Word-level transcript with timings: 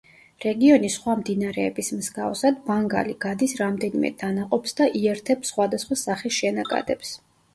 რეგიონის 0.43 0.93
სხვა 0.99 1.13
მდინარეების 1.19 1.89
მსგავსად, 1.97 2.57
ბანგალი 2.69 3.13
გადის 3.27 3.53
რამდენიმე 3.61 4.11
დანაყოფს 4.23 4.75
და 4.79 4.87
იერთებს 5.01 5.51
სხვადასხვა 5.53 5.99
სახის 6.05 6.37
შენაკადებს. 6.41 7.13